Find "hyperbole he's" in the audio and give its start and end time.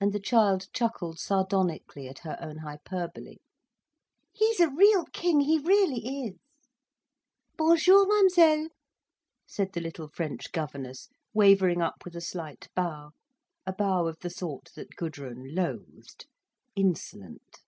2.58-4.60